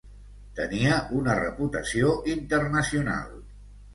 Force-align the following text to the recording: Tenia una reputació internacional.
Tenia 0.59 0.95
una 1.17 1.35
reputació 1.41 2.13
internacional. 2.37 3.31